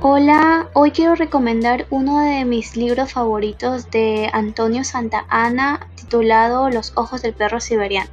Hola, 0.00 0.68
hoy 0.74 0.92
quiero 0.92 1.14
recomendar 1.14 1.86
uno 1.90 2.20
de 2.20 2.44
mis 2.44 2.76
libros 2.76 3.12
favoritos 3.12 3.90
de 3.90 4.30
Antonio 4.32 4.84
Santa 4.84 5.24
Ana, 5.28 5.88
titulado 5.96 6.70
Los 6.70 6.92
ojos 6.96 7.22
del 7.22 7.34
perro 7.34 7.58
siberiano. 7.58 8.10